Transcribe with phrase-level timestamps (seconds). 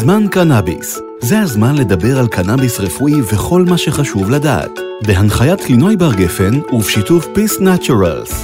[0.00, 1.00] זמן קנאביס.
[1.20, 4.70] זה הזמן לדבר על קנאביס רפואי וכל מה שחשוב לדעת.
[5.06, 8.34] בהנחיית לינוי בר גפן ובשיתוף Peace Naturals.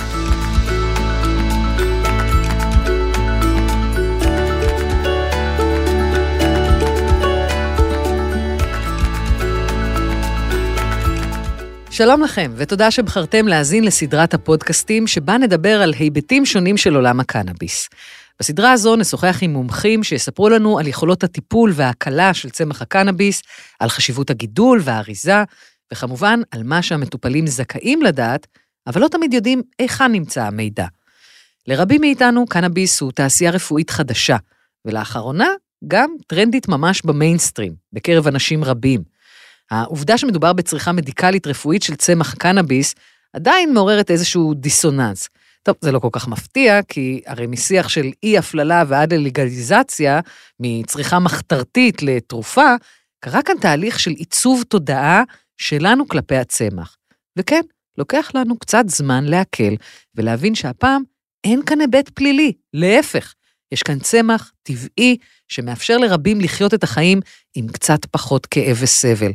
[11.91, 17.89] שלום לכם, ותודה שבחרתם להאזין לסדרת הפודקאסטים שבה נדבר על היבטים שונים של עולם הקנאביס.
[18.41, 23.43] בסדרה הזו נשוחח עם מומחים שיספרו לנו על יכולות הטיפול וההקלה של צמח הקנאביס,
[23.81, 25.45] על חשיבות הגידול והאריזה,
[25.93, 28.47] וכמובן על מה שהמטופלים זכאים לדעת,
[28.87, 30.87] אבל לא תמיד יודעים היכן נמצא המידע.
[31.67, 34.37] לרבים מאיתנו קנאביס הוא תעשייה רפואית חדשה,
[34.85, 35.49] ולאחרונה
[35.89, 39.03] גם טרנדית ממש במיינסטרים, בקרב אנשים רבים.
[39.71, 42.95] העובדה שמדובר בצריכה מדיקלית רפואית של צמח קנאביס
[43.33, 45.29] עדיין מעוררת איזשהו דיסוננס.
[45.67, 50.21] טוב, זה לא כל כך מפתיע, כי הרי משיח של אי-הפללה ועד ללגליזציה,
[50.61, 52.75] מצריכה מחתרתית לתרופה,
[53.21, 55.23] קרה כאן תהליך של עיצוב תודעה
[55.57, 56.97] שלנו כלפי הצמח.
[57.39, 57.61] וכן,
[57.99, 59.75] לוקח לנו קצת זמן להקל
[60.15, 61.03] ולהבין שהפעם
[61.45, 63.35] אין כאן היבט פלילי, להפך,
[63.73, 65.17] יש כאן צמח טבעי
[65.49, 67.21] שמאפשר לרבים לחיות את החיים
[67.55, 69.33] עם קצת פחות כאב וסבל.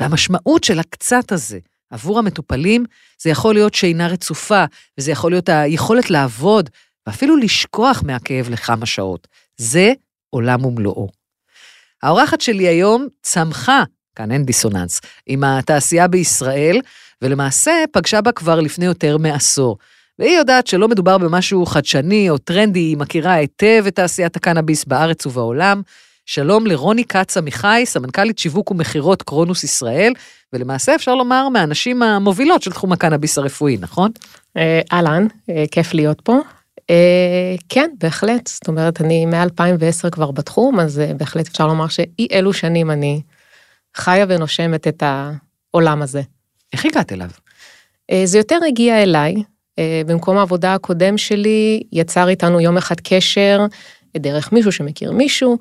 [0.00, 1.58] והמשמעות של הקצת הזה
[1.90, 2.84] עבור המטופלים,
[3.22, 4.64] זה יכול להיות שינה רצופה,
[4.98, 6.70] וזה יכול להיות היכולת לעבוד,
[7.06, 9.28] ואפילו לשכוח מהכאב לכמה שעות.
[9.56, 9.92] זה
[10.30, 11.08] עולם ומלואו.
[12.02, 13.82] האורחת שלי היום צמחה,
[14.14, 16.80] כאן אין דיסוננס, עם התעשייה בישראל,
[17.22, 19.78] ולמעשה פגשה בה כבר לפני יותר מעשור.
[20.18, 25.26] והיא יודעת שלא מדובר במשהו חדשני או טרנדי, היא מכירה היטב את תעשיית הקנאביס בארץ
[25.26, 25.82] ובעולם.
[26.30, 30.12] שלום לרוני כץ עמיחי, סמנכ"לית שיווק ומכירות קרונוס ישראל,
[30.52, 34.10] ולמעשה אפשר לומר מהנשים המובילות של תחום הקנאביס הרפואי, נכון?
[34.56, 36.38] אה, אהלן, אה, כיף להיות פה.
[36.90, 42.52] אה, כן, בהחלט, זאת אומרת, אני מ-2010 כבר בתחום, אז בהחלט אפשר לומר שאי אלו
[42.52, 43.20] שנים אני
[43.96, 46.22] חיה ונושמת את העולם הזה.
[46.72, 47.30] איך הגעת אליו?
[48.24, 49.34] זה יותר הגיע אליי.
[50.06, 53.66] במקום העבודה הקודם שלי יצר איתנו יום אחד קשר
[54.18, 55.58] דרך מישהו שמכיר מישהו,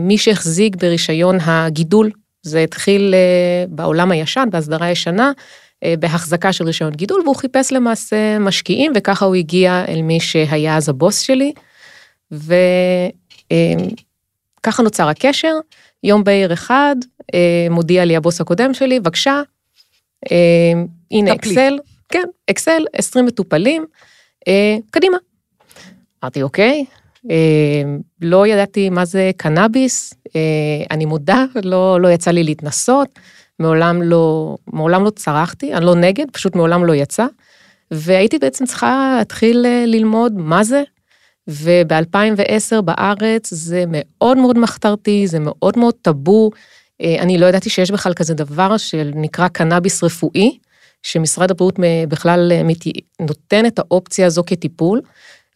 [0.00, 2.10] מי שהחזיק ברישיון הגידול
[2.44, 5.32] זה התחיל אה, בעולם הישן, בהסדרה הישנה,
[5.84, 10.76] אה, בהחזקה של רישיון גידול, והוא חיפש למעשה משקיעים, וככה הוא הגיע אל מי שהיה
[10.76, 11.52] אז הבוס שלי.
[12.30, 12.52] וככה
[13.52, 15.54] אה, נוצר הקשר.
[16.04, 16.96] יום בהיר אחד,
[17.70, 19.42] מודיע לי הבוס הקודם שלי, בבקשה,
[21.10, 23.86] הנה אקסל, כן, אקסל, 20 מטופלים,
[24.90, 25.16] קדימה.
[26.24, 27.03] אמרתי, אוקיי, אה,
[28.20, 30.40] לא ידעתי מה זה קנאביס, אה,
[30.90, 33.18] אני מודה, לא, לא יצא לי להתנסות,
[33.58, 37.26] מעולם לא, מעולם לא צרחתי, אני לא נגד, פשוט מעולם לא יצא.
[37.90, 40.82] והייתי בעצם צריכה להתחיל אה, ללמוד מה זה,
[41.48, 46.50] וב-2010 בארץ זה מאוד מאוד מחתרתי, זה מאוד מאוד טאבו.
[47.00, 50.58] אני לא ידעתי שיש בכלל כזה דבר שנקרא קנאביס רפואי,
[51.02, 51.74] שמשרד הבריאות
[52.08, 52.52] בכלל
[53.20, 55.00] נותן את האופציה הזו כטיפול.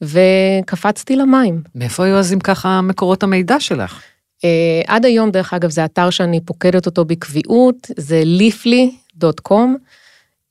[0.02, 1.62] וקפצתי למים.
[1.74, 4.02] מאיפה היו אז אם ככה מקורות המידע שלך?
[4.38, 4.40] Uh,
[4.86, 9.54] עד היום, דרך אגב, זה אתר שאני פוקדת אותו בקביעות, זה leafly.com, uh,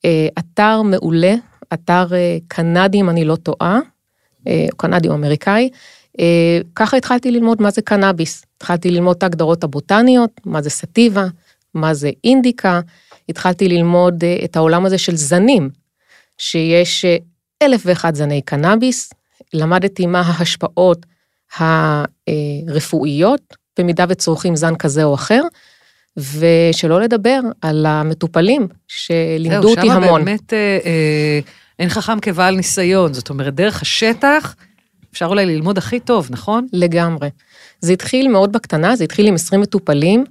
[0.04, 1.34] אה, אתר מעולה,
[1.74, 3.78] אתר uh, קנדי, אם אני לא טועה,
[4.40, 5.68] uh, קנדי או אמריקאי.
[6.16, 6.20] Uh,
[6.74, 8.44] ככה התחלתי ללמוד מה זה קנאביס.
[8.56, 11.26] התחלתי ללמוד את ההגדרות הבוטניות, מה זה סטיבה,
[11.74, 12.80] מה זה אינדיקה.
[13.28, 15.70] התחלתי ללמוד uh, את העולם הזה של זנים,
[16.38, 17.24] שיש uh,
[17.62, 19.10] אלף ואחד זני קנאביס,
[19.54, 21.06] למדתי מה ההשפעות
[21.56, 25.42] הרפואיות במידה וצורכים זן כזה או אחר,
[26.16, 30.02] ושלא לדבר על המטופלים שלימדו אותי המון.
[30.02, 31.40] זהו, שם באמת אה, אה,
[31.78, 34.54] אין חכם כבעל ניסיון, זאת אומרת, דרך השטח
[35.12, 36.66] אפשר אולי ללמוד הכי טוב, נכון?
[36.72, 37.28] לגמרי.
[37.80, 40.24] זה התחיל מאוד בקטנה, זה התחיל עם 20 מטופלים,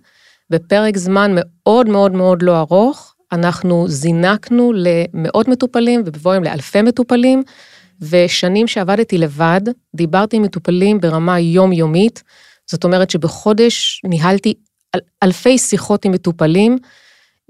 [0.49, 7.44] בפרק זמן מאוד מאוד מאוד לא ארוך, אנחנו זינקנו למאות מטופלים ובבואים לאלפי מטופלים,
[8.02, 9.62] ושנים שעבדתי לבד,
[9.96, 12.24] דיברתי עם מטופלים ברמה יומיומית,
[12.72, 14.53] זאת אומרת שבחודש ניהלתי
[14.96, 16.78] אל, אלפי שיחות עם מטופלים,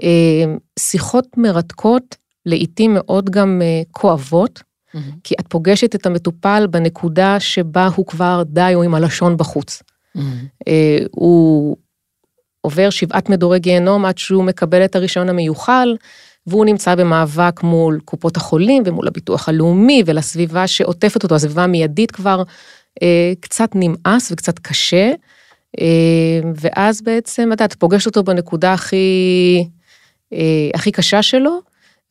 [0.03, 2.15] אה, שיחות מרתקות,
[2.45, 4.99] לעתים מאוד גם אה, כואבות, mm-hmm.
[5.23, 9.83] כי את פוגשת את המטופל בנקודה שבה הוא כבר די או עם הלשון בחוץ.
[10.17, 10.69] Mm-hmm.
[11.11, 11.77] הוא
[12.61, 15.95] עובר שבעת מדורי גיהנום עד שהוא מקבל את הרישיון המיוחל,
[16.47, 22.43] והוא נמצא במאבק מול קופות החולים ומול הביטוח הלאומי ולסביבה שעוטפת אותו, הסביבה המיידית כבר
[23.01, 25.11] אה, קצת נמאס וקצת קשה,
[25.81, 29.67] אה, ואז בעצם, את יודעת, פוגשת אותו בנקודה הכי,
[30.33, 31.59] אה, הכי קשה שלו,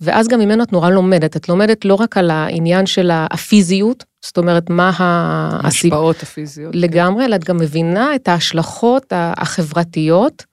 [0.00, 1.36] ואז גם ממנו את נורא לומדת.
[1.36, 4.92] את לומדת לא רק על העניין של הפיזיות, זאת אומרת, מה.
[4.96, 6.72] ההשפעות הפיזיות.
[6.72, 6.78] כן.
[6.78, 10.44] לגמרי, אלא את גם מבינה את ההשלכות החברתיות.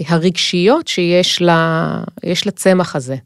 [0.00, 3.16] והרגשיות שיש לה- יש לצמח הזה.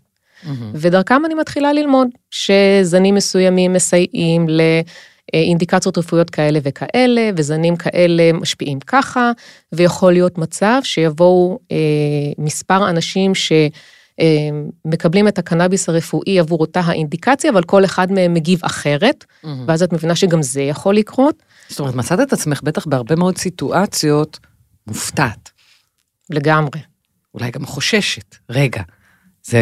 [0.44, 0.70] מהמם.
[0.74, 4.46] ודרכם אני מתחילה ללמוד שזנים מסוימים מסייעים
[5.34, 9.32] לאינדיקציות רפואיות כאלה וכאלה, וזנים כאלה משפיעים ככה,
[9.72, 11.76] ויכול להיות מצב שיבואו אה,
[12.38, 13.32] מספר אנשים
[14.84, 19.64] שמקבלים את הקנאביס הרפואי עבור אותה האינדיקציה, אבל כל אחד מהם מגיב אחרת, מהמם.
[19.68, 21.42] ואז את מבינה שגם זה יכול לקרות.
[21.68, 24.38] זאת אומרת, מצאת את עצמך בטח בהרבה מאוד סיטואציות
[24.86, 25.50] מופתעת,
[26.30, 26.80] לגמרי.
[27.34, 28.36] אולי גם חוששת.
[28.50, 28.82] רגע,
[29.42, 29.60] זה,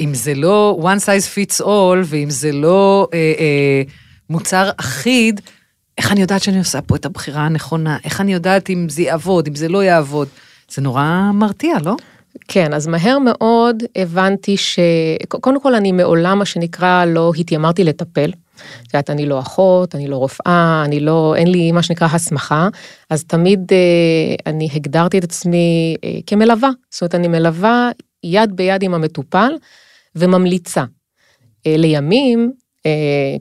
[0.00, 3.82] אם זה לא one size fits all, ואם זה לא אה, אה,
[4.30, 5.40] מוצר אחיד,
[5.98, 7.98] איך אני יודעת שאני עושה פה את הבחירה הנכונה?
[8.04, 10.28] איך אני יודעת אם זה יעבוד, אם זה לא יעבוד?
[10.70, 11.96] זה נורא מרתיע, לא?
[12.48, 14.78] כן, אז מהר מאוד הבנתי ש...
[15.28, 18.30] קודם כל, אני מעולם, מה שנקרא, לא התיימרתי לטפל.
[18.82, 22.68] את יודעת, אני לא אחות, אני לא רופאה, אני לא, אין לי מה שנקרא הסמכה,
[23.10, 26.70] אז תמיד אה, אני הגדרתי את עצמי אה, כמלווה.
[26.90, 27.90] זאת אומרת, אני מלווה
[28.24, 29.52] יד ביד עם המטופל
[30.16, 30.84] וממליצה.
[31.66, 32.52] אה, לימים,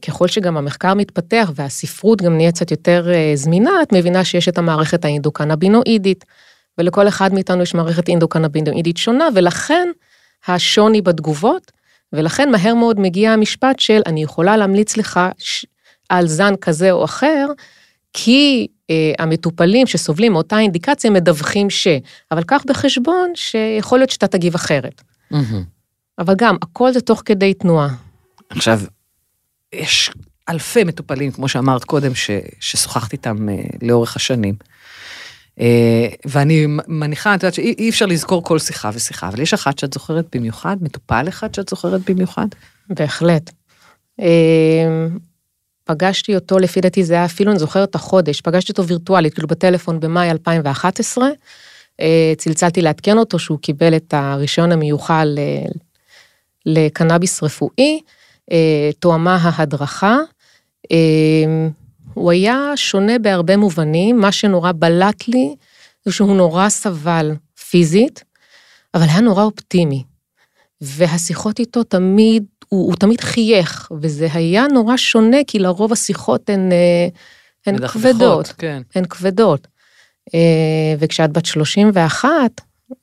[0.07, 5.06] ככל שגם המחקר מתפתח והספרות גם נהיה קצת יותר זמינה, את מבינה שיש את המערכת
[5.06, 6.25] האינדוקנבינואידית,
[6.77, 9.88] ולכל אחד מאיתנו יש מערכת אינדוקנבינואידית שונה, ולכן
[10.47, 11.71] השוני בתגובות,
[12.13, 15.66] ולכן מהר מאוד מגיע המשפט של אני יכולה להמליץ לך ש-
[16.10, 17.48] על זן כזה או אחר,
[18.13, 21.88] כי אה, המטופלים שסובלים מאותה אינדיקציה מדווחים ש...
[22.31, 25.02] אבל קח בחשבון שיכול להיות שאתה תגיב אחרת.
[26.19, 27.90] אבל גם, הכל זה תוך כדי תנועה.
[28.50, 28.80] עכשיו,
[29.74, 30.12] יש
[30.50, 32.30] אלפי מטופלים, כמו שאמרת קודם, ש,
[32.60, 34.56] ששוחחת איתם אה, לאורך השנים.
[35.62, 39.80] אה, ואני מניחה, את יודעת שאי אי אפשר לזכור כל שיחה ושיחה, אבל יש אחת
[39.80, 42.48] שאת זוכרת במיוחד, מטופל אחד שאת זוכרת במיוחד?
[42.90, 43.52] בהחלט.
[44.22, 45.08] אה,
[45.84, 49.48] פגשתי אותו, לפי דעתי זה היה אפילו, אני זוכרת את החודש, פגשתי אותו וירטואלית, כאילו
[49.48, 51.30] בטלפון במאי 2011,
[52.02, 55.38] אה, צלצלתי לעדכן אותו שהוא קיבל את הרישיון המיוחל
[56.66, 58.02] לקנאביס רפואי,
[59.00, 60.18] תואמה ההדרכה.
[62.13, 65.56] הוא היה שונה בהרבה מובנים, מה שנורא בלט לי
[66.06, 67.31] זה שהוא נורא סבל
[67.69, 68.24] פיזית,
[68.94, 70.04] אבל היה נורא אופטימי.
[70.81, 76.72] והשיחות איתו תמיד, הוא, הוא תמיד חייך, וזה היה נורא שונה, כי לרוב השיחות הן,
[76.72, 77.08] אה,
[77.66, 78.81] הן כבדות, כן.
[78.96, 79.68] הן כבדות.
[80.34, 82.30] אה, וכשאת בת 31,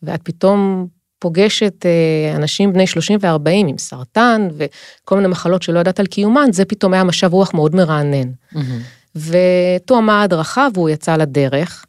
[0.02, 0.86] ואת פתאום
[1.18, 6.52] פוגשת אה, אנשים בני 30 ו-40 עם סרטן וכל מיני מחלות שלא ידעת על קיומן,
[6.52, 8.28] זה פתאום היה משב רוח מאוד מרענן.
[8.52, 8.80] מהמם.
[9.26, 11.84] ותואמה ההדרכה והוא יצא לדרך,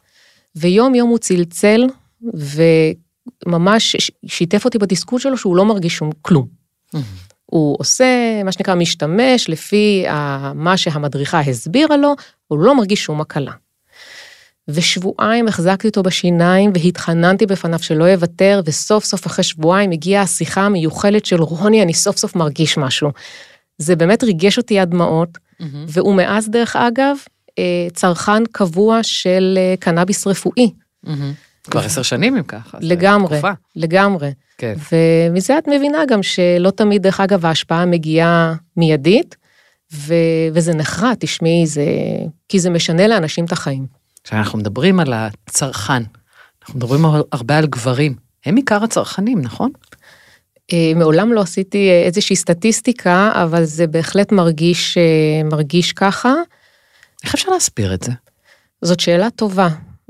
[0.56, 1.86] ויום יום הוא צלצל,
[3.46, 3.96] וממש
[4.26, 6.46] שיתף אותי בתסכול שלו שהוא לא מרגיש שום כלום.
[6.92, 7.04] מהמם.
[7.46, 10.04] הוא עושה, מה שנקרא, משתמש לפי
[10.54, 12.14] מה שהמדריכה הסבירה לו,
[12.48, 13.52] הוא לא מרגיש שום הקלה.
[14.68, 21.26] ושבועיים החזקתי אותו בשיניים והתחננתי בפניו שלא יוותר, וסוף סוף אחרי שבועיים הגיעה השיחה המיוחלת
[21.26, 23.10] של רוני, אני סוף סוף מרגיש משהו.
[23.78, 25.84] זה באמת ריגש אותי עד דמעות, מהמם.
[25.88, 27.16] והוא מאז, דרך אגב,
[27.58, 30.70] אה, צרכן קבוע של אה, קנאביס רפואי,
[31.02, 31.32] מהמם.
[31.64, 32.78] כבר עשר שנים אם ככה.
[32.80, 33.52] זה לגמרי, תקופה.
[33.76, 34.30] לגמרי.
[34.58, 34.74] כן.
[34.92, 39.36] ומזה את מבינה גם שלא תמיד, דרך אגב, ההשפעה מגיעה מיידית,
[39.92, 40.14] ו...
[40.54, 41.84] וזה נחרט, תשמעי, זה...
[42.48, 43.86] כי זה משנה לאנשים את החיים.
[44.24, 46.02] כשאנחנו מדברים על הצרכן,
[46.62, 48.14] אנחנו מדברים הרבה על גברים.
[48.46, 49.70] הם עיקר הצרכנים, נכון?
[50.72, 56.34] אה, מעולם לא עשיתי אה, איזושהי סטטיסטיקה, אבל זה בהחלט מרגיש, אה, מרגיש ככה.
[57.24, 58.12] איך אפשר להסביר את זה?
[58.82, 59.68] זאת שאלה טובה.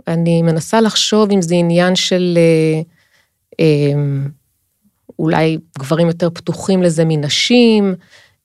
[0.09, 2.81] אני מנסה לחשוב אם זה עניין של אה,
[3.61, 4.01] אה,
[5.19, 7.95] אולי גברים יותר פתוחים לזה מנשים.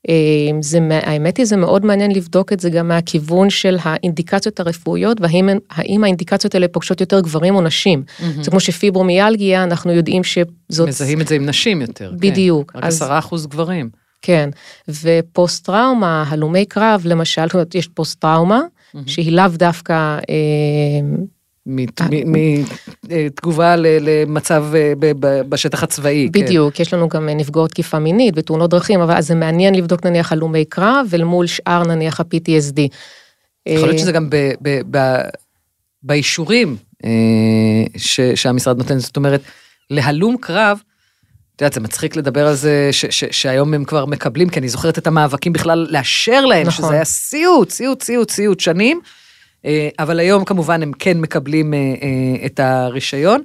[0.08, 0.14] אה,
[0.60, 6.04] זה, האמת היא, זה מאוד מעניין לבדוק את זה גם מהכיוון של האינדיקציות הרפואיות, והאם
[6.04, 8.02] האינדיקציות האלה פוגשות יותר גברים או נשים.
[8.42, 10.88] זה כמו שפיברומיאלגיה, אנחנו יודעים שזאת...
[10.88, 12.10] מזהים את זה עם נשים יותר.
[12.10, 12.16] כן.
[12.30, 12.76] בדיוק.
[12.76, 13.88] רק אז- עשרה אחוז גברים.
[14.22, 14.50] כן,
[14.88, 18.60] ופוסט טראומה, הלומי קרב למשל, יש פוסט טראומה,
[19.06, 19.94] שהיא לאו דווקא,
[20.30, 21.26] אה,
[23.08, 26.28] מתגובה למצב אה, ב- ב- בשטח הצבאי.
[26.32, 26.40] כן.
[26.40, 30.64] בדיוק, יש לנו גם נפגעות תקיפה מינית ותאונות דרכים, אבל זה מעניין לבדוק נניח הלומי
[30.64, 32.80] קרב, אל מול שאר נניח ה-PTSD.
[33.66, 34.28] יכול להיות אה, שזה גם
[36.02, 37.10] באישורים אה,
[38.34, 39.40] שהמשרד נותן, זאת אומרת,
[39.90, 40.78] להלום קרב,
[41.56, 44.68] את יודעת, זה מצחיק לדבר על זה ש- ש- שהיום הם כבר מקבלים, כי אני
[44.68, 46.84] זוכרת את המאבקים בכלל לאשר להם, נכון.
[46.84, 49.10] שזה היה סיוט, סיוט, סיוט, סיוט שנים, אה,
[49.98, 53.42] אבל היום כמובן הם כן מקבלים אה, אה, את הרישיון,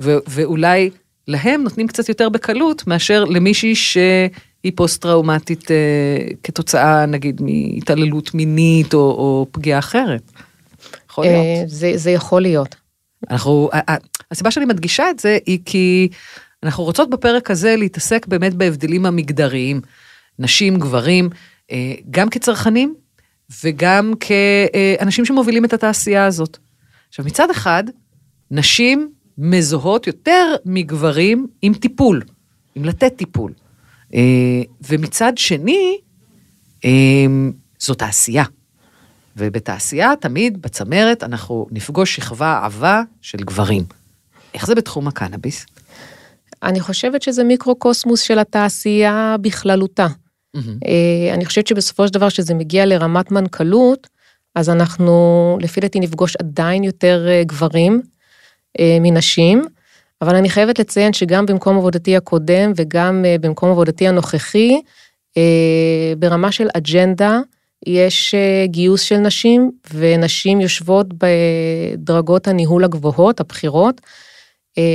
[0.00, 0.90] ו- ואולי
[1.28, 5.76] להם נותנים קצת יותר בקלות מאשר למישהי שהיא פוסט-טראומטית אה,
[6.42, 10.32] כתוצאה, נגיד, מהתעללות מינית או, או פגיעה אחרת.
[11.10, 11.36] יכול להיות.
[11.36, 12.76] אה, זה, זה יכול להיות.
[13.30, 13.70] אנחנו,
[14.30, 16.08] הסיבה שאני מדגישה את זה היא כי
[16.62, 19.80] אנחנו רוצות בפרק הזה להתעסק באמת בהבדלים המגדריים,
[20.38, 21.30] נשים, גברים,
[21.70, 22.94] אה, גם כצרכנים
[23.64, 26.58] וגם כאנשים שמובילים את התעשייה הזאת.
[27.08, 27.84] עכשיו, מצד אחד,
[28.50, 32.22] נשים מזוהות יותר מגברים עם טיפול,
[32.74, 33.52] עם לתת טיפול.
[34.14, 35.98] אה, ומצד שני,
[36.84, 36.90] אה,
[37.80, 38.44] זו תעשייה.
[39.36, 43.84] ובתעשייה, תמיד בצמרת, אנחנו נפגוש שכבה עבה של גברים.
[44.54, 45.66] איך זה בתחום הקנאביס?
[46.62, 50.06] אני חושבת שזה מיקרוקוסמוס של התעשייה בכללותה.
[50.56, 50.86] Mm-hmm.
[51.34, 54.08] אני חושבת שבסופו של דבר, כשזה מגיע לרמת מנכ"לות,
[54.54, 58.02] אז אנחנו, לפי דעתי, נפגוש עדיין יותר אה, גברים
[58.80, 59.64] אה, מנשים,
[60.22, 64.80] אבל אני חייבת לציין שגם במקום עבודתי הקודם וגם במקום עבודתי הנוכחי,
[66.18, 67.40] ברמה של אג'נדה,
[67.86, 74.00] יש גיוס של נשים, ונשים יושבות בדרגות הניהול הגבוהות, הבכירות,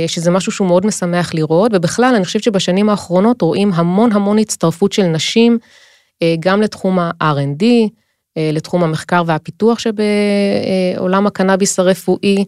[0.06, 4.92] שזה משהו שהוא מאוד משמח לראות, ובכלל, אני חושבת שבשנים האחרונות רואים המון המון הצטרפות
[4.92, 5.58] של נשים,
[6.40, 7.64] גם לתחום ה-R&D,
[8.38, 12.44] לתחום המחקר והפיתוח שבעולם הקנאביס הרפואי,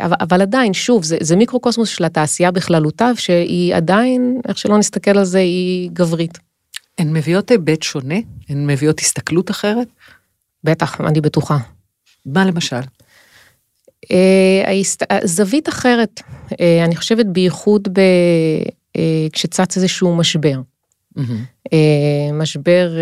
[0.00, 5.18] אבל, אבל עדיין, שוב, זה, זה מיקרוקוסמוס של התעשייה בכללותה, שהיא עדיין, איך שלא נסתכל
[5.18, 6.38] על זה, היא גברית.
[6.98, 8.18] הן מביאות היבט שונה?
[8.48, 9.88] הן מביאות הסתכלות אחרת?
[10.64, 11.58] בטח, אני בטוחה.
[12.26, 12.80] מה למשל?
[15.24, 16.20] זווית אחרת,
[16.84, 18.00] אני חושבת בייחוד ב...
[19.32, 20.60] כשצץ איזשהו משבר.
[21.18, 21.72] Mm-hmm.
[22.32, 22.92] משבר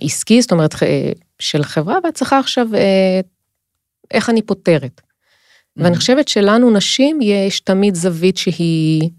[0.00, 0.74] עסקי, זאת אומרת,
[1.38, 2.68] של חברה, ואת צריכה עכשיו,
[4.10, 5.00] איך אני פותרת.
[5.00, 5.82] Mm-hmm.
[5.82, 9.10] ואני חושבת שלנו, נשים, יש תמיד זווית שהיא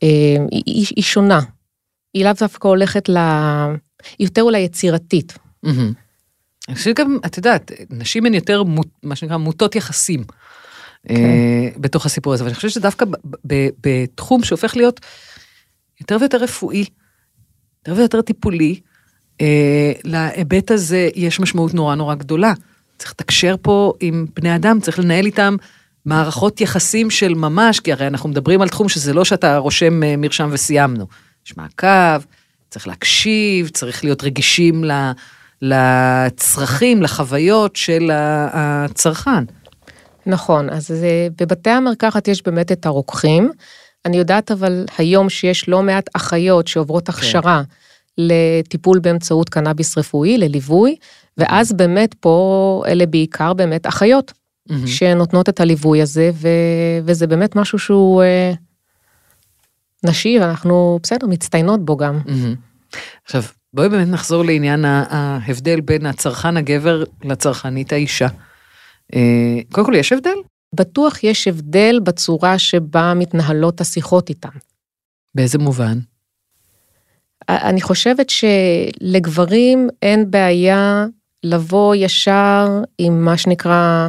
[0.00, 1.40] היא, היא שונה.
[2.14, 3.16] היא לאו דווקא הולכת ל...
[4.18, 5.38] היא יותר אולי יצירתית.
[6.68, 8.62] אני חושבת גם, את יודעת, נשים הן יותר,
[9.02, 10.24] מה שנקרא, מוטות יחסים.
[11.08, 11.14] כן.
[11.80, 13.06] בתוך הסיפור הזה, ואני חושבת שדווקא
[13.84, 15.00] בתחום שהופך להיות
[16.00, 16.84] יותר ויותר רפואי,
[17.80, 18.80] יותר ויותר טיפולי,
[20.04, 22.52] להיבט הזה יש משמעות נורא נורא גדולה.
[22.98, 25.56] צריך לתקשר פה עם בני אדם, צריך לנהל איתם
[26.04, 30.48] מערכות יחסים של ממש, כי הרי אנחנו מדברים על תחום שזה לא שאתה רושם מרשם
[30.52, 31.06] וסיימנו.
[31.46, 32.24] יש מעקב,
[32.70, 34.84] צריך להקשיב, צריך להיות רגישים
[35.62, 38.10] לצרכים, לחוויות של
[38.52, 39.44] הצרכן.
[40.26, 40.94] נכון, אז
[41.40, 43.50] בבתי המרקחת יש באמת את הרוקחים.
[44.04, 47.12] אני יודעת אבל היום שיש לא מעט אחיות שעוברות כן.
[47.12, 47.62] הכשרה
[48.18, 50.96] לטיפול באמצעות קנאביס רפואי, לליווי,
[51.38, 54.86] ואז באמת פה אלה בעיקר באמת אחיות, mm-hmm.
[54.86, 56.48] שנותנות את הליווי הזה, ו...
[57.04, 58.22] וזה באמת משהו שהוא...
[58.22, 58.52] אה,
[60.04, 62.20] נשי, ואנחנו בסדר, מצטיינות בו גם.
[63.24, 63.42] עכשיו,
[63.74, 68.28] בואי באמת נחזור לעניין ההבדל בין הצרכן הגבר לצרכנית האישה.
[69.14, 70.36] אה, קודם כל, יש הבדל?
[70.74, 74.48] בטוח יש הבדל בצורה שבה מתנהלות השיחות איתם.
[75.34, 75.98] באיזה מובן?
[77.48, 81.06] אני חושבת שלגברים אין בעיה
[81.42, 82.68] לבוא ישר
[82.98, 84.08] עם מה שנקרא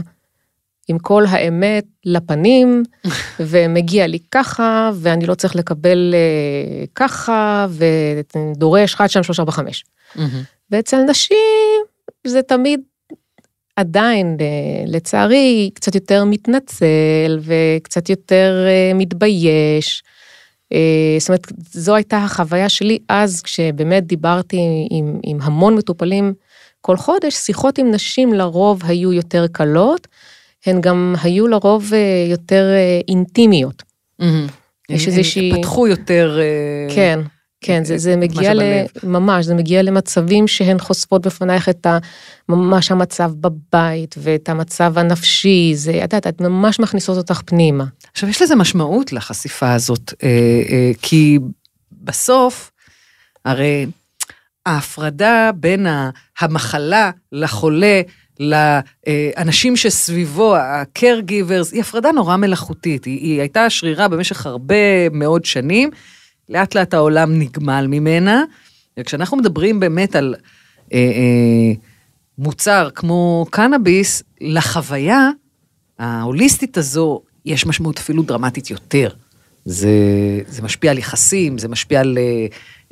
[0.87, 2.83] עם כל האמת לפנים,
[3.39, 9.85] ומגיע לי ככה, ואני לא צריך לקבל uh, ככה, ודורש 1, 2, 3, 4, 5.
[10.71, 11.85] ואצל נשים
[12.27, 12.81] זה תמיד
[13.75, 14.43] עדיין, uh,
[14.89, 20.03] לצערי, קצת יותר מתנצל, וקצת יותר uh, מתבייש.
[20.73, 20.77] Uh,
[21.19, 24.57] זאת אומרת, זו הייתה החוויה שלי אז, כשבאמת דיברתי
[24.89, 26.33] עם, עם המון מטופלים
[26.81, 30.07] כל חודש, שיחות עם נשים לרוב היו יותר קלות.
[30.65, 33.83] הן גם היו לרוב אה, יותר אה, אינטימיות.
[34.89, 35.51] יש איזושהי...
[35.51, 36.39] הם פתחו יותר...
[36.39, 37.19] אה, כן,
[37.63, 38.61] כן, זה, זה מגיע ל...
[39.03, 41.97] ממש, זה מגיע למצבים שהן חושפות בפנייך את ה...
[42.49, 47.85] ממש המצב בבית ואת המצב הנפשי, זה, את יודעת, את ממש מכניסות אותך פנימה.
[48.11, 50.13] עכשיו, יש לזה משמעות לחשיפה הזאת,
[51.01, 51.39] כי
[51.91, 52.71] בסוף,
[53.45, 53.85] הרי
[54.65, 55.87] ההפרדה בין
[56.39, 58.01] המחלה לחולה,
[58.39, 63.05] לאנשים שסביבו, ה-caregivers, היא הפרדה נורא מלאכותית.
[63.05, 65.89] היא, היא הייתה שרירה במשך הרבה מאוד שנים,
[66.53, 68.43] לאט לאט העולם נגמל ממנה,
[68.99, 70.35] וכשאנחנו מדברים באמת על
[70.93, 71.73] אה, אה,
[72.37, 75.29] מוצר כמו קנאביס, לחוויה
[75.99, 79.09] ההוליסטית הזו יש משמעות אפילו דרמטית יותר.
[79.65, 79.89] זה,
[80.47, 82.45] זה משפיע על יחסים, זה משפיע על אה,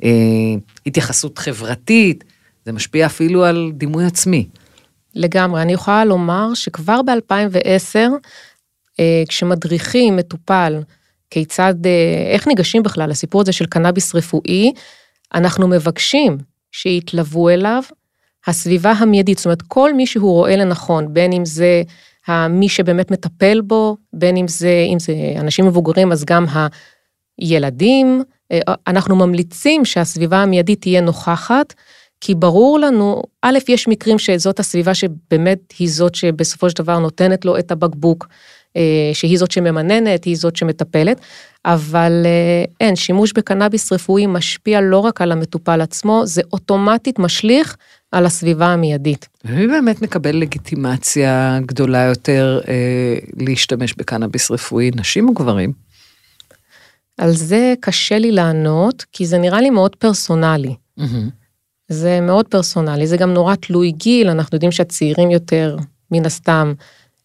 [0.04, 0.54] אה,
[0.86, 2.24] התייחסות חברתית,
[2.64, 4.48] זה משפיע אפילו על דימוי עצמי.
[5.14, 5.62] לגמרי.
[5.62, 7.96] אני יכולה לומר שכבר ב-2010,
[9.00, 10.82] אה, כשמדריכים מטופל
[11.32, 11.74] כיצד,
[12.32, 14.72] איך ניגשים בכלל לסיפור הזה של קנאביס רפואי,
[15.34, 16.38] אנחנו מבקשים
[16.72, 17.82] שיתלוו אליו.
[18.46, 21.82] הסביבה המיידית, זאת אומרת, כל מי שהוא רואה לנכון, בין אם זה
[22.50, 26.44] מי שבאמת מטפל בו, בין אם זה, אם זה אנשים מבוגרים, אז גם
[27.38, 28.22] הילדים,
[28.86, 31.74] אנחנו ממליצים שהסביבה המיידית תהיה נוכחת,
[32.20, 37.44] כי ברור לנו, א', יש מקרים שזאת הסביבה שבאמת היא זאת שבסופו של דבר נותנת
[37.44, 38.32] לו את הבקבוק, אה,
[39.12, 41.20] שהיא זאת שממננת, היא זאת שמטפלת,
[41.64, 47.76] אבל אה, אין, שימוש בקנאביס רפואי משפיע לא רק על המטופל עצמו, זה אוטומטית משליך
[48.12, 49.28] על הסביבה המיידית.
[49.44, 55.72] ומי באמת מקבל לגיטימציה גדולה יותר אה, להשתמש בקנאביס רפואי, נשים או גברים?
[57.18, 60.74] על זה קשה לי לענות, כי זה נראה לי מאוד פרסונלי.
[61.00, 61.30] Mm-hmm.
[61.88, 65.76] זה מאוד פרסונלי, זה גם נורא תלוי גיל, אנחנו יודעים שהצעירים יותר,
[66.10, 66.72] מן הסתם,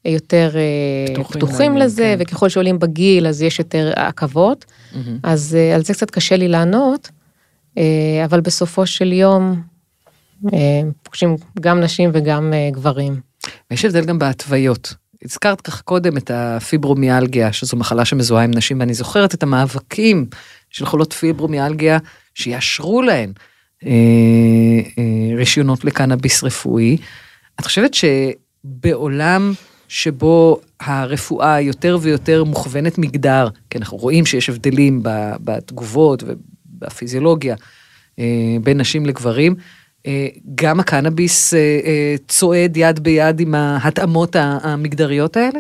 [0.10, 2.24] יותר אה, פתוחים, פתוחים לזה, כן.
[2.24, 4.98] וככל שעולים בגיל אז יש יותר עכבות, mm-hmm.
[5.24, 7.10] אז אה, על זה קצת קשה לי לענות,
[7.78, 9.62] אה, אבל בסופו של יום
[11.04, 13.20] פוגשים גם נשים וגם גברים.
[13.72, 14.94] ויש הבדל גם בהתוויות.
[15.26, 20.26] הזכרת כך קודם את הפיברומיאלגיה, שזו מחלה שמזוהה עם נשים, ואני זוכרת את המאבקים
[20.70, 21.98] של חולות פיברומיאלגיה,
[22.34, 23.32] שיאשרו להן
[23.86, 23.92] אה,
[24.98, 26.98] אה, רישיונות לקנאביס רפואי.
[27.60, 29.54] את חושבת שבעולם
[29.88, 35.00] שבו הרפואה יותר ויותר מוכוונת מגדר, כי אנחנו רואים שיש הבדלים
[35.40, 37.56] בתגובות ובפיזיולוגיה
[38.20, 38.26] אה,
[38.64, 39.56] בין נשים לגברים,
[40.56, 41.54] גם הקנאביס
[42.28, 45.60] צועד יד ביד עם ההתאמות המגדריות האלה?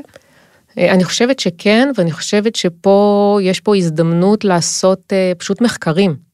[0.78, 6.27] אני חושבת שכן, ואני חושבת שפה, יש פה הזדמנות לעשות פשוט מחקרים.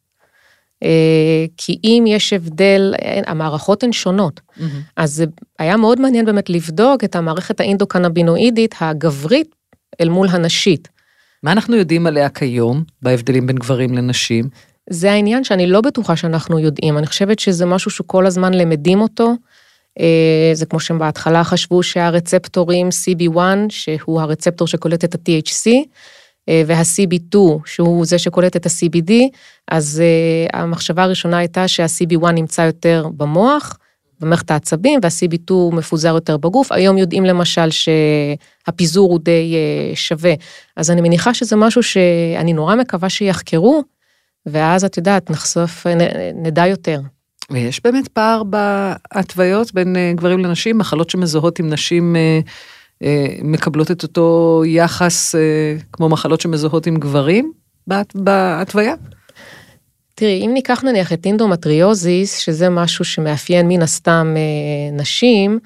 [0.83, 2.93] אה, כי אם יש הבדל,
[3.25, 4.39] המערכות הן שונות.
[4.39, 4.61] Mm-hmm.
[4.97, 5.25] אז זה
[5.59, 9.55] היה מאוד מעניין באמת לבדוק את המערכת האינדוקנבינואידית הגברית
[10.01, 10.87] אל מול הנשית.
[11.43, 14.49] מה אנחנו יודעים עליה כיום, בהבדלים בין גברים לנשים?
[14.89, 19.33] זה העניין שאני לא בטוחה שאנחנו יודעים, אני חושבת שזה משהו שכל הזמן למדים אותו.
[19.99, 25.81] אה, זה כמו שהם בהתחלה חשבו שהרצפטורים CB1, שהוא הרצפטור שקולט את ה-THC, אה,
[26.47, 29.11] וה-CB2, שהוא זה שקולט את ה-CBD,
[29.67, 33.77] אז uh, המחשבה הראשונה הייתה שה-CB1 נמצא יותר במוח,
[34.19, 36.71] במערכת העצבים, וה-CB2 מפוזר יותר בגוף.
[36.71, 40.33] היום יודעים למשל שהפיזור הוא די uh, שווה.
[40.77, 43.83] אז אני מניחה שזה משהו שאני נורא מקווה שיחקרו,
[44.45, 45.87] ואז את יודעת, נחשוף,
[46.35, 46.99] נדע יותר.
[47.51, 52.39] ויש באמת פער בהתוויות בין גברים לנשים, מחלות שמזוהות עם נשים אה,
[53.43, 55.41] מקבלות את אותו יחס אה,
[55.91, 57.51] כמו מחלות שמזוהות עם גברים
[58.15, 58.95] בהתוויה?
[60.15, 65.59] תראי, אם ניקח נניח את אנדומטריוזיס, שזה משהו שמאפיין מן הסתם אה, נשים,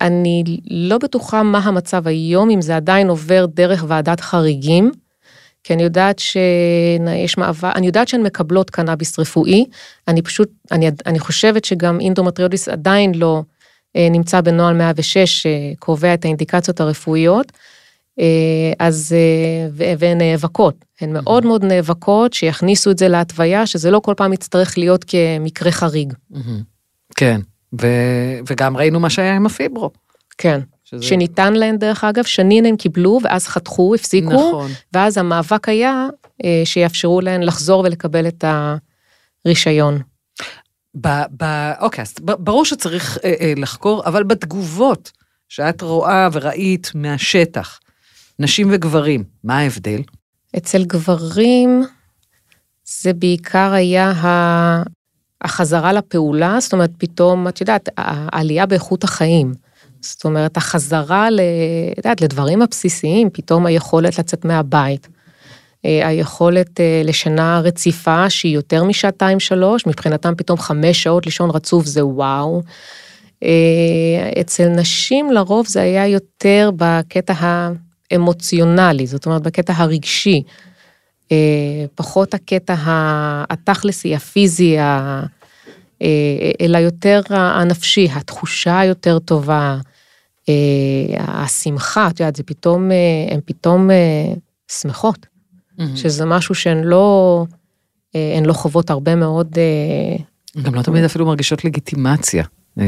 [0.00, 4.90] אני לא בטוחה מה המצב היום, אם זה עדיין עובר דרך ועדת חריגים,
[5.64, 9.64] כי אני יודעת שיש מעבר, אני יודעת שהן מקבלות קנאביס רפואי,
[10.08, 13.57] אני פשוט, אני, אני חושבת שגם אנדומטריוזיס עדיין לא אה,
[13.94, 17.52] נמצא בנוהל 106 שקובע את האינדיקציות הרפואיות,
[18.20, 24.00] אה, אז, אה, והן נאבקות, הן מאוד מאוד נאבקות שיכניסו את זה להתוויה, שזה לא
[24.00, 26.12] כל פעם יצטרך להיות כמקרה חריג.
[27.16, 27.40] כן,
[27.80, 27.86] ו,
[28.50, 29.90] וגם ראינו מה שהיה עם הפיברו.
[30.38, 30.60] כן.
[30.84, 31.02] שזה...
[31.02, 34.70] שניתן להן, דרך אגב, שנים הם קיבלו, ואז חתכו, הפסיקו, נכון.
[34.92, 36.06] ואז המאבק היה
[36.64, 38.44] שיאפשרו להן לחזור ולקבל את
[39.44, 39.98] הרישיון.
[41.00, 41.08] ב,
[41.42, 45.12] ב, אוקיי, אז ברור שצריך אה, אה, לחקור, אבל בתגובות
[45.48, 47.80] שאת רואה וראית מהשטח,
[48.38, 50.00] נשים וגברים, מה ההבדל?
[50.56, 51.82] אצל גברים
[52.84, 54.12] זה בעיקר היה
[55.40, 59.52] החזרה לפעולה, זאת אומרת, פתאום, את יודעת, העלייה באיכות החיים.
[60.00, 61.40] זאת אומרת, החזרה, ל,
[61.96, 65.08] יודעת, לדברים הבסיסיים, פתאום היכולת לצאת מהבית.
[65.84, 72.06] אה, היכולת אה, לשינה רציפה שהיא יותר משעתיים-שלוש, מבחינתם פתאום חמש שעות לישון רצוף זה
[72.06, 72.62] וואו.
[73.42, 77.34] אה, אצל נשים לרוב זה היה יותר בקטע
[78.10, 80.42] האמוציונלי, זאת אומרת בקטע הרגשי,
[81.94, 82.74] פחות הקטע
[83.50, 84.76] התכלסי, הפיזי,
[86.60, 89.78] אלא יותר הנפשי, התחושה היותר טובה,
[91.18, 92.90] השמחה, את יודעת, זה פתאום,
[93.30, 93.90] הן פתאום
[94.72, 95.27] שמחות.
[95.78, 95.96] Mm-hmm.
[95.96, 97.44] שזה משהו שהן לא,
[98.14, 99.58] אה, הן לא חוות הרבה מאוד...
[99.58, 100.16] אה,
[100.62, 102.44] גם לא תמיד אפילו מרגישות לגיטימציה.
[102.78, 102.84] אה,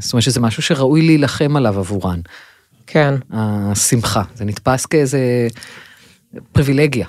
[0.00, 2.20] זאת אומרת שזה משהו שראוי להילחם עליו עבורן.
[2.86, 3.14] כן.
[3.30, 5.48] השמחה, זה נתפס כאיזה
[6.52, 7.06] פריבילגיה.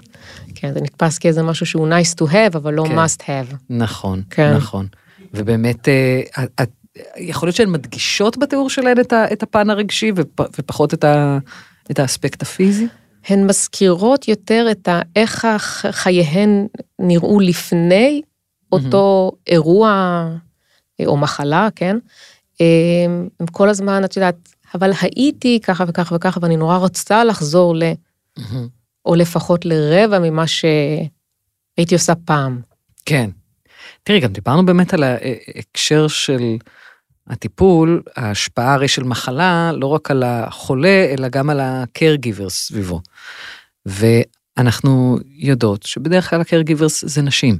[0.55, 2.97] כן, זה נתפס כאיזה משהו שהוא nice to have, אבל לא כן.
[2.97, 3.55] must have.
[3.69, 4.53] נכון, כן.
[4.55, 4.87] נכון.
[5.33, 5.87] ובאמת,
[6.61, 6.71] את,
[7.17, 10.11] יכול להיות שהן מדגישות בתיאור שלהן את, את הפן הרגשי
[10.57, 11.37] ופחות את, ה,
[11.91, 12.87] את האספקט הפיזי?
[13.27, 15.47] הן מזכירות יותר את ה, איך
[15.91, 16.67] חייהן
[16.99, 18.21] נראו לפני
[18.71, 19.89] אותו אירוע
[20.99, 21.97] אה, או מחלה, כן?
[23.39, 24.35] הם כל הזמן, את יודעת,
[24.75, 27.83] אבל הייתי ככה וככה וככה, ואני נורא רוצה לחזור ל...
[29.05, 32.61] או לפחות לרבע ממה שהייתי עושה פעם.
[33.05, 33.29] כן.
[34.03, 36.57] תראי, גם דיברנו באמת על ההקשר של
[37.27, 43.01] הטיפול, ההשפעה הרי של מחלה, לא רק על החולה, אלא גם על ה-caregivers סביבו.
[43.85, 47.57] ואנחנו יודעות שבדרך כלל ה-caregivers זה נשים.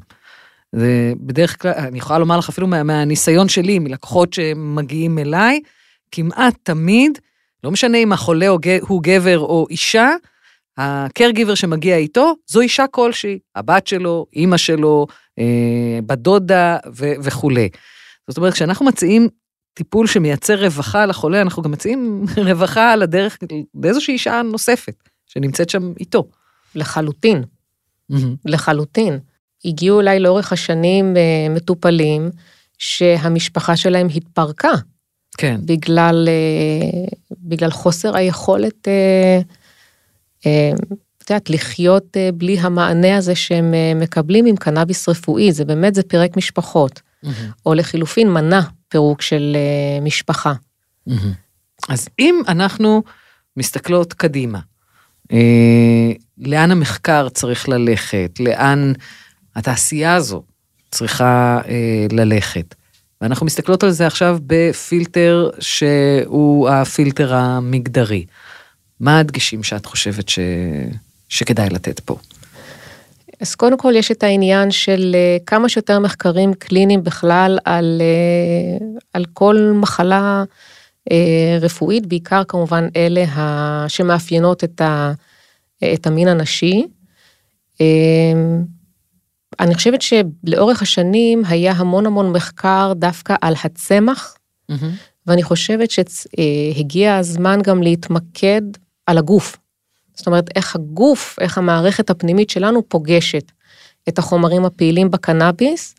[0.76, 5.60] זה בדרך כלל, אני יכולה לומר לך אפילו מה, מהניסיון שלי, מלקוחות שמגיעים אליי,
[6.12, 7.20] כמעט תמיד,
[7.64, 8.48] לא משנה אם החולה
[8.82, 10.10] הוא גבר או אישה,
[10.78, 15.08] הקרגיבר שמגיע איתו, זו אישה כלשהי, הבת שלו, אימא שלו,
[15.40, 17.70] אה, בת דודה וכולי.
[18.28, 19.28] זאת אומרת, כשאנחנו מציעים
[19.74, 23.38] טיפול שמייצר רווחה לחולה, אנחנו גם מציעים רווחה על הדרך
[23.74, 24.96] באיזושהי אישה נוספת,
[25.28, 26.28] שנמצאת שם איתו.
[26.76, 27.44] לחלוטין,
[28.12, 28.16] mm-hmm.
[28.46, 29.20] לחלוטין.
[29.66, 32.32] הגיעו אליי לאורך השנים אה, מטופלים
[32.78, 34.72] שהמשפחה שלהם התפרקה.
[35.38, 35.60] כן.
[35.66, 37.08] בגלל, אה,
[37.42, 39.42] בגלל חוסר היכולת, אה,
[41.18, 46.38] את יודעת, לחיות בלי המענה הזה שהם מקבלים עם קנאביס רפואי, זה באמת, זה פירק
[46.38, 47.02] משפחות.
[47.26, 47.30] Mm-hmm.
[47.66, 49.58] או לחילופין, מנע פירוק של
[50.02, 50.54] משפחה.
[51.10, 51.14] Mm-hmm.
[51.90, 53.04] אז אם אנחנו
[53.58, 54.60] מסתכלות קדימה,
[56.38, 58.94] לאן המחקר צריך ללכת, לאן
[59.56, 60.44] התעשייה הזו
[60.92, 62.76] צריכה אה, ללכת.
[63.22, 68.26] ואנחנו מסתכלות על זה עכשיו בפילטר שהוא הפילטר המגדרי.
[69.00, 70.40] מה הדגשים שאת חושבת ש...
[71.30, 72.18] שכדאי לתת פה?
[73.42, 78.88] אז קודם כל יש את העניין של אה, כמה שיותר מחקרים קליניים בכלל על, אה,
[79.14, 80.44] על כל מחלה
[81.12, 83.26] אה, רפואית, בעיקר כמובן אלה
[83.88, 85.12] שמאפיינות את, ה,
[85.94, 86.88] את המין הנשי.
[89.60, 94.38] אני חושבת שלאורך השנים היה המון המון מחקר דווקא על הצמח,
[94.72, 94.86] mm-hmm.
[95.28, 98.62] ואני חושבת שהגיע הזמן גם להתמקד
[99.08, 99.58] על הגוף.
[100.22, 103.52] זאת אומרת, איך הגוף, איך המערכת הפנימית שלנו פוגשת
[104.10, 105.96] את החומרים הפעילים בקנאביס,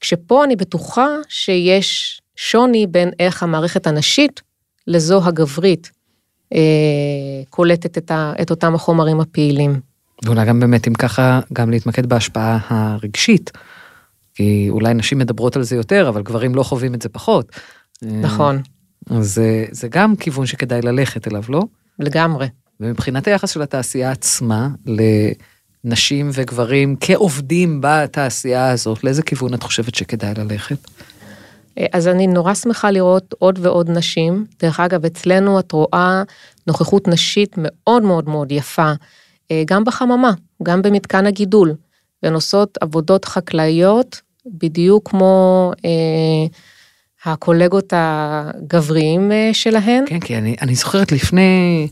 [0.00, 4.42] כשפה אני בטוחה שיש שוני בין איך המערכת הנשית
[4.86, 5.90] לזו הגברית
[6.54, 6.58] אה,
[7.50, 9.80] קולטת את, ה, את אותם החומרים הפעילים.
[10.24, 13.50] ואולי גם באמת, אם ככה, גם להתמקד בהשפעה הרגשית.
[14.34, 17.52] כי אולי נשים מדברות על זה יותר, אבל גברים לא חווים את זה פחות.
[18.02, 18.62] נכון.
[19.10, 21.62] אז זה, זה גם כיוון שכדאי ללכת אליו, לא?
[21.98, 22.46] לגמרי.
[22.80, 24.68] ומבחינת היחס של התעשייה עצמה
[25.84, 30.88] לנשים וגברים כעובדים בתעשייה הזאת, לאיזה כיוון את חושבת שכדאי ללכת?
[31.92, 34.46] אז אני נורא שמחה לראות עוד ועוד נשים.
[34.60, 36.22] דרך אגב, אצלנו את רואה
[36.66, 38.92] נוכחות נשית מאוד מאוד מאוד יפה.
[39.50, 40.32] אה, גם בחממה,
[40.62, 41.74] גם במתקן הגידול,
[42.22, 46.46] והן עושות עבודות חקלאיות בדיוק כמו אה,
[47.24, 50.04] הקולגות הגבריים אה, שלהן.
[50.06, 51.88] כן, כי אני, אני זוכרת לפני,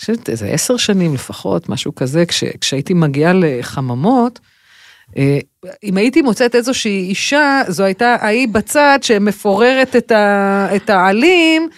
[0.00, 4.40] חושבת איזה עשר שנים לפחות, משהו כזה, כש, כשהייתי מגיעה לחממות,
[5.16, 5.38] אה,
[5.84, 11.68] אם הייתי מוצאת איזושהי אישה, זו הייתה ההיא בצד שמפוררת את, ה, את העלים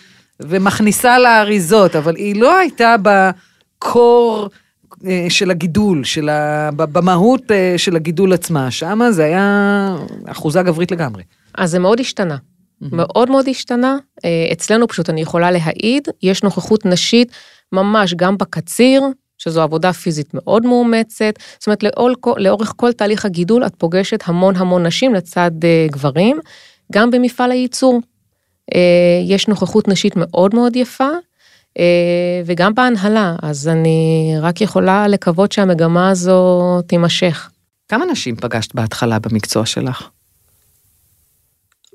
[0.40, 4.48] ומכניסה לאריזות, אבל היא לא הייתה בקור
[5.06, 6.70] אה, של הגידול, של ה...
[6.76, 11.22] במהות אה, של הגידול עצמה, שם זה היה אחוזה גברית לגמרי.
[11.54, 12.36] אז זה מאוד השתנה.
[12.92, 13.96] מאוד מאוד השתנה.
[14.24, 17.32] אה, אצלנו פשוט, אני יכולה להעיד, יש נוכחות נשית
[17.72, 19.02] ממש גם בקציר,
[19.38, 21.34] שזו עבודה פיזית מאוד מאומצת.
[21.58, 25.50] זאת אומרת, לאור, לאורך כל תהליך הגידול את פוגשת המון המון נשים לצד
[25.90, 26.38] גברים,
[26.92, 28.00] גם במפעל הייצור.
[29.26, 31.08] יש נוכחות נשית מאוד מאוד יפה,
[31.78, 37.50] אה, וגם בהנהלה, אז אני רק יכולה לקוות שהמגמה הזו תימשך.
[37.88, 40.08] כמה נשים פגשת בהתחלה במקצוע שלך?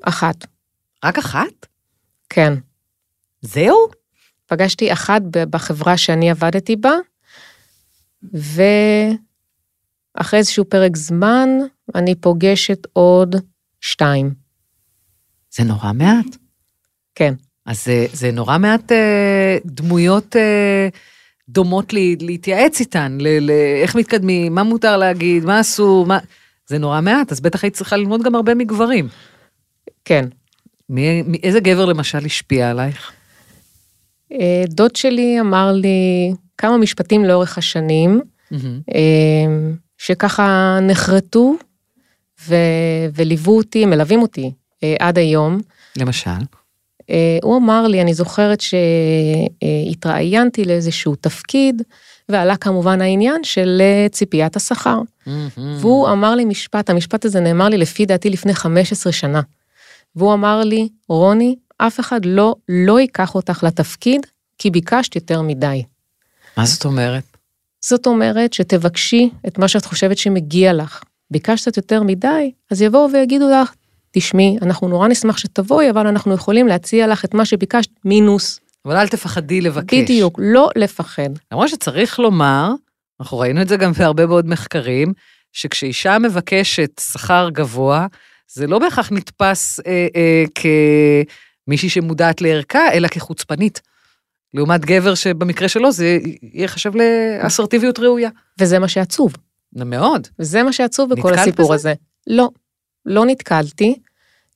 [0.02, 0.57] אחת.
[1.04, 1.66] רק אחת?
[2.30, 2.54] כן.
[3.42, 3.88] זהו?
[4.46, 6.94] פגשתי אחת בחברה שאני עבדתי בה,
[8.22, 9.18] ואחרי
[10.38, 11.48] איזשהו פרק זמן,
[11.94, 13.36] אני פוגשת עוד
[13.80, 14.34] שתיים.
[15.50, 16.36] זה נורא מעט.
[17.14, 17.34] כן.
[17.66, 20.88] אז זה, זה נורא מעט אה, דמויות אה,
[21.48, 23.50] דומות לי, להתייעץ איתן, ל, ל,
[23.82, 26.18] איך מתקדמים, מה מותר להגיד, מה אסור, מה...
[26.66, 29.08] זה נורא מעט, אז בטח היית צריכה ללמוד גם הרבה מגברים.
[30.04, 30.24] כן.
[30.90, 33.12] מי, מי, איזה גבר למשל השפיע עלייך?
[34.32, 38.20] אה, דוד שלי אמר לי כמה משפטים לאורך השנים,
[38.52, 38.56] mm-hmm.
[39.98, 41.56] שככה נחרטו
[42.46, 42.54] ו,
[43.14, 45.58] וליוו אותי, מלווים אותי אה, עד היום.
[45.96, 46.30] למשל?
[47.10, 51.82] אה, הוא אמר לי, אני זוכרת שהתראיינתי לאיזשהו תפקיד,
[52.28, 55.00] ועלה כמובן העניין של אה, ציפיית השכר.
[55.56, 59.40] והוא אמר לי משפט, המשפט הזה נאמר לי לפי דעתי לפני 15 שנה.
[60.16, 64.26] והוא אמר לי, רוני, אף אחד לא, לא ייקח אותך לתפקיד,
[64.58, 65.84] כי ביקשת יותר מדי.
[66.56, 67.24] מה זאת אומרת?
[67.80, 71.02] זאת אומרת שתבקשי את מה שאת חושבת שמגיע לך.
[71.30, 73.74] ביקשת יותר מדי, אז יבואו ויגידו לך,
[74.10, 78.60] תשמעי, אנחנו נורא נשמח שתבואי, אבל אנחנו יכולים להציע לך את מה שביקשת מינוס.
[78.84, 79.98] אבל אל תפחדי לבקש.
[79.98, 81.30] בדיוק, לא לפחד.
[81.52, 82.70] למרות שצריך לומר,
[83.20, 85.12] אנחנו ראינו את זה גם בהרבה מאוד מחקרים,
[85.52, 88.06] שכשאישה מבקשת שכר גבוה,
[88.48, 90.44] זה לא בהכרח נתפס אה, אה,
[91.66, 93.80] כמישהי שמודעת לערכה, אלא כחוצפנית.
[94.54, 98.30] לעומת גבר שבמקרה שלו זה ייחשב לאסרטיביות ראויה.
[98.60, 99.32] וזה מה שעצוב.
[99.72, 100.28] מאוד.
[100.38, 101.74] וזה מה שעצוב בכל הסיפור בזה?
[101.74, 101.94] הזה.
[102.26, 102.48] לא,
[103.06, 103.94] לא נתקלתי,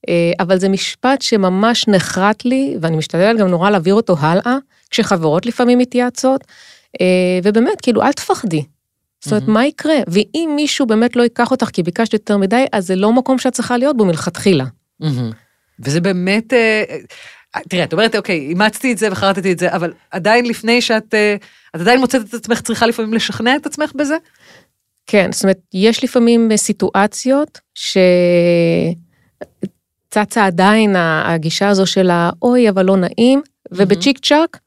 [0.09, 4.57] אה, אבל זה משפט שממש נחרט לי, ואני משתדלת גם נורא להעביר אותו הלאה,
[4.90, 6.44] כשחברות לפעמים מתייעצות,
[7.00, 8.64] אה, ובאמת, כאילו, אל תפחדי.
[9.24, 9.48] זאת אומרת.
[9.48, 9.94] מה יקרה?
[10.08, 13.52] ואם מישהו באמת לא ייקח אותך כי ביקשת יותר מדי, אז זה לא מקום שאת
[13.52, 14.64] צריכה להיות בו מלכתחילה.
[15.80, 16.85] וזה באמת, אה,
[17.56, 21.14] אה, תראה, את אומרת, אוקיי, אימצתי את זה וחרטתי את זה, אבל עדיין לפני שאת,
[21.14, 21.37] אה,
[21.76, 24.16] את עדיין מוצאת את עצמך צריכה לפעמים לשכנע את עצמך בזה?
[25.06, 27.61] כן, זאת אומרת, יש לפעמים סיטואציות
[30.08, 34.58] שצצה עדיין ה- הגישה הזו של האוי, אבל לא נעים, ובצ'יק צ'אק,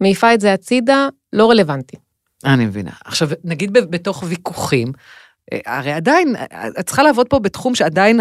[0.00, 1.96] מעיפה את זה הצידה, לא רלוונטי.
[2.44, 2.90] אני מבינה.
[3.04, 4.92] עכשיו, נגיד בתוך ויכוחים,
[5.52, 8.20] אה, הרי עדיין, אה, את צריכה לעבוד פה בתחום שעדיין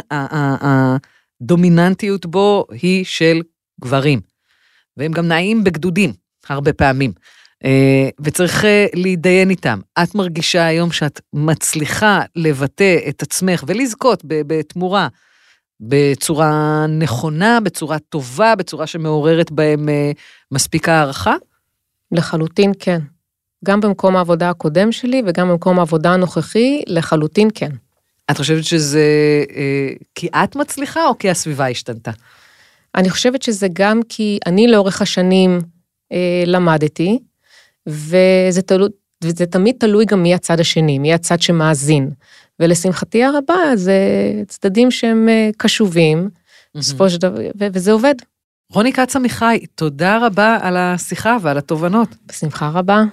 [1.42, 3.42] הדומיננטיות בו היא של
[3.82, 4.20] גברים.
[4.98, 6.14] והם גם נעים בגדודים,
[6.50, 7.12] הרבה פעמים.
[7.66, 9.80] אה, וצריך להתדיין איתם.
[10.04, 15.08] את מרגישה היום שאת מצליחה לבטא את עצמך ולזכות בתמורה
[15.80, 19.90] בצורה נכונה, בצורה טובה, בצורה שמעוררת בהם
[20.52, 21.36] מספיק הערכה?
[22.12, 23.00] לחלוטין כן.
[23.66, 27.72] גם במקום העבודה הקודם שלי וגם במקום העבודה הנוכחי, לחלוטין כן.
[28.32, 29.04] את חושבת שזה
[29.56, 32.12] אה, כי את מצליחה או כי הסביבה השתנתה?
[32.96, 35.62] אני חושבת שזה גם כי אני לאורך השנים
[36.12, 37.20] אה, למדתי,
[37.88, 38.88] וזה, תלו,
[39.24, 42.12] וזה תמיד תלוי גם מי הצד השני, מי הצד שמאזין.
[42.60, 43.94] ולשמחתי הרבה, זה
[44.48, 46.30] צדדים שהם אה, קשובים,
[46.76, 48.16] בסופו של דבר, ו- וזה עובד,
[48.72, 52.10] רוני כץ עמיחי, תודה רבה על השיחה ועל התובנות.
[52.26, 53.04] בשמחה רבה.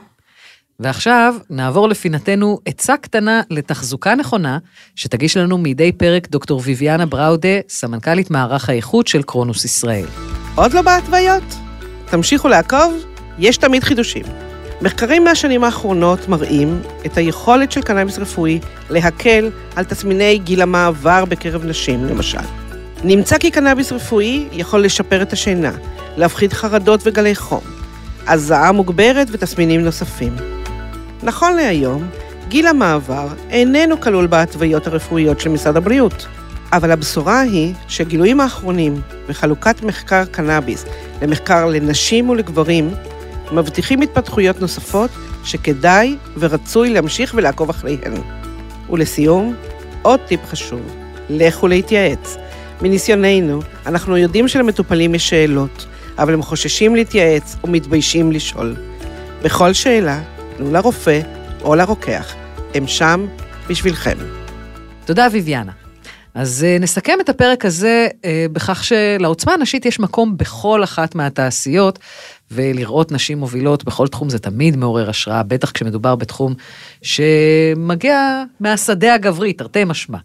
[0.80, 4.58] ועכשיו נעבור לפינתנו עצה קטנה לתחזוקה נכונה,
[4.96, 10.06] שתגיש לנו מדי פרק דוקטור ויviana בראודה, סמנכ"לית מערך האיכות של קרונוס ישראל.
[10.54, 11.42] עוד לא בהתוויות?
[12.06, 13.04] תמשיכו לעקוב,
[13.38, 14.24] יש תמיד חידושים.
[14.82, 18.60] מחקרים מהשנים האחרונות מראים את היכולת של קנאביס רפואי
[18.90, 22.38] להקל על תסמיני גיל המעבר בקרב נשים, למשל.
[23.04, 25.72] נמצא כי קנאביס רפואי יכול לשפר את השינה,
[26.16, 27.64] להפחית חרדות וגלי חום,
[28.26, 30.53] הזעה מוגברת ותסמינים נוספים.
[31.24, 32.08] נכון להיום,
[32.48, 36.26] גיל המעבר איננו כלול בהתוויות הרפואיות של משרד הבריאות.
[36.72, 40.84] אבל הבשורה היא שהגילויים האחרונים בחלוקת מחקר קנאביס
[41.22, 42.90] למחקר לנשים ולגברים
[43.52, 45.10] מבטיחים התפתחויות נוספות
[45.44, 48.14] שכדאי ורצוי להמשיך ולעקוב אחריהן.
[48.90, 49.54] ולסיום,
[50.02, 50.80] עוד טיפ חשוב,
[51.30, 52.36] לכו להתייעץ.
[52.82, 55.86] מניסיוננו, אנחנו יודעים שלמטופלים יש שאלות,
[56.18, 58.76] אבל הם חוששים להתייעץ ומתביישים לשאול.
[59.42, 60.20] בכל שאלה,
[60.56, 61.20] תנו לרופא
[61.62, 62.34] או לרוקח,
[62.74, 63.26] הם שם
[63.68, 64.16] בשבילכם.
[65.04, 65.72] תודה, ויviana.
[66.34, 71.98] אז אה, נסכם את הפרק הזה אה, בכך שלעוצמה הנשית יש מקום בכל אחת מהתעשיות,
[72.50, 76.54] ולראות נשים מובילות בכל תחום זה תמיד מעורר השראה, בטח כשמדובר בתחום
[77.02, 80.18] שמגיע מהשדה הגברי, תרתי משמע.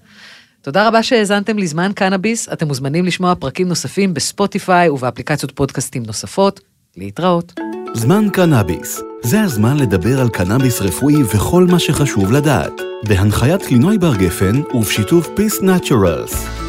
[0.62, 6.60] תודה רבה שהאזנתם לזמן קנאביס, אתם מוזמנים לשמוע פרקים נוספים בספוטיפיי ובאפליקציות פודקאסטים נוספות.
[6.98, 7.60] להתראות.
[7.94, 9.09] זמן קנאביס.
[9.24, 12.82] זה הזמן לדבר על קנאביס רפואי וכל מה שחשוב לדעת.
[13.08, 16.69] בהנחיית לינוי בר גפן ובשיתוף Peace Naturals.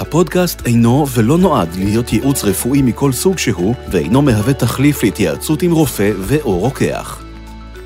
[0.00, 5.72] הפודקאסט אינו ולא נועד להיות ייעוץ רפואי מכל סוג שהוא, ואינו מהווה תחליף להתייעצות עם
[5.72, 7.22] רופא ו/או רוקח.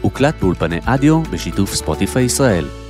[0.00, 2.83] הוקלט באולפני אדיו בשיתוף ספוטיפיי ישראל.